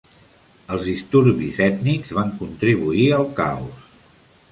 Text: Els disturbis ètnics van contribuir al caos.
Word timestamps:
Els 0.75 0.85
disturbis 0.91 1.59
ètnics 1.65 2.13
van 2.19 2.31
contribuir 2.39 3.05
al 3.19 3.29
caos. 3.41 3.85